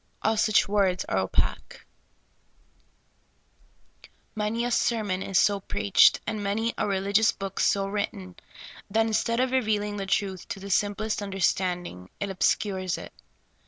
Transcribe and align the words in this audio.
All 0.23 0.35
such 0.35 0.67
words 0.67 1.05
are 1.05 1.19
opaque. 1.19 1.85
Many 4.33 4.65
a 4.65 4.71
sermon 4.71 5.21
is 5.21 5.37
so 5.37 5.59
preached, 5.59 6.19
and 6.25 6.43
many 6.43 6.73
a 6.75 6.87
relig 6.87 7.19
ious 7.19 7.31
book 7.31 7.59
so 7.59 7.85
written, 7.87 8.35
that 8.89 9.05
instead 9.05 9.39
of 9.39 9.51
revealing 9.51 9.97
the 9.97 10.07
truth 10.07 10.47
to 10.47 10.59
the 10.59 10.71
simplest 10.71 11.21
understanding, 11.21 12.09
it 12.19 12.31
obscures 12.31 12.97
it. 12.97 13.13